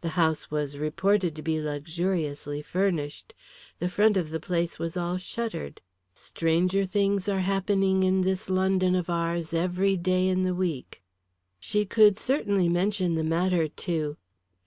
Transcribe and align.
The 0.00 0.08
house 0.16 0.50
was 0.50 0.78
reported 0.78 1.36
to 1.36 1.42
be 1.42 1.60
luxuriously 1.60 2.62
furnished, 2.62 3.34
the 3.78 3.90
front 3.90 4.16
of 4.16 4.30
the 4.30 4.40
place 4.40 4.78
was 4.78 4.96
all 4.96 5.18
shuttered. 5.18 5.82
Stranger 6.14 6.86
things 6.86 7.28
are 7.28 7.40
happening 7.40 8.02
in 8.02 8.22
this 8.22 8.48
London 8.48 8.94
of 8.94 9.10
ours 9.10 9.52
every 9.52 9.98
day 9.98 10.28
in 10.28 10.44
the 10.44 10.54
week. 10.54 11.02
She 11.58 11.84
could 11.84 12.18
certainly 12.18 12.70
mention 12.70 13.16
the 13.16 13.22
matter 13.22 13.68
to 13.84 14.16